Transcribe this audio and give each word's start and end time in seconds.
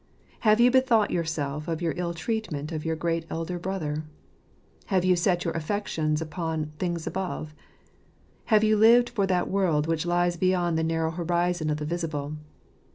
Have 0.39 0.59
you 0.59 0.71
bethought 0.71 1.11
yourself 1.11 1.67
of 1.67 1.79
your 1.79 1.93
ill 1.95 2.15
treatment 2.15 2.71
of 2.71 2.83
your 2.83 2.95
great 2.95 3.23
Elder 3.29 3.59
Brother? 3.59 4.03
Have 4.87 5.05
you 5.05 5.15
set 5.15 5.45
your 5.45 5.53
affections 5.53 6.23
upon 6.23 6.71
things 6.79 7.05
above? 7.05 7.53
Have 8.45 8.63
you 8.63 8.77
lived 8.77 9.09
for 9.11 9.27
that 9.27 9.45
W'orld 9.45 9.85
which 9.85 10.07
lies 10.07 10.37
beyond 10.37 10.75
the 10.75 10.83
narrow 10.83 11.11
horizon 11.11 11.69
of 11.69 11.77
the 11.77 11.85
visible 11.85 12.35